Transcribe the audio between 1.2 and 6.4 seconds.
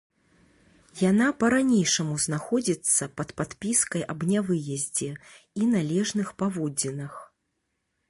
па-ранейшаму знаходзіцца пад падпіскай аб нявыездзе і належных